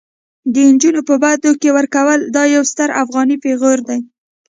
د 0.53 0.55
انجونو 0.69 1.01
په 1.09 1.15
بدو 1.23 1.51
کي 1.61 1.69
ورکول 1.77 2.19
دا 2.35 2.43
يو 2.55 2.63
ستر 2.71 2.89
افغاني 3.03 3.37
پيغور 3.43 3.77
دي 3.87 3.99